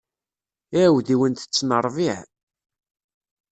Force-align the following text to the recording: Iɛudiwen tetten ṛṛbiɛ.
Iɛudiwen 0.81 1.33
tetten 1.35 1.69
ṛṛbiɛ. 1.85 2.19